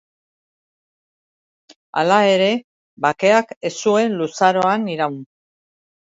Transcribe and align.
Hala 2.01 2.15
ere, 2.29 2.47
bakeak 3.07 3.51
ez 3.69 3.71
zuen 3.83 4.15
luzaroan 4.23 4.89
iraun. 4.95 5.21